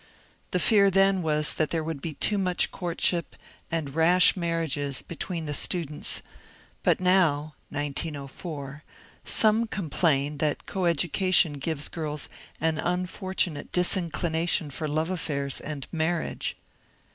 The 0.49 0.57
fear 0.59 0.89
then 0.89 1.21
was 1.21 1.53
that 1.53 1.69
there 1.69 1.83
would 1.83 2.01
be 2.01 2.15
too 2.15 2.39
much 2.39 2.71
courtship, 2.71 3.35
and 3.69 3.93
rash 3.93 4.35
marriages, 4.35 5.03
between 5.03 5.45
the 5.45 5.53
students; 5.53 6.23
but 6.81 6.99
now 6.99 7.53
(1904) 7.69 8.83
some 9.23 9.67
complain 9.67 10.39
that 10.39 10.65
coeducation 10.65 11.53
gives 11.59 11.87
girls 11.87 12.29
an 12.59 12.79
unfortunate 12.79 13.71
disinclination 13.71 14.71
for 14.71 14.87
love 14.87 15.11
affairs 15.11 15.59
and 15.61 15.85
marriage. 15.91 16.57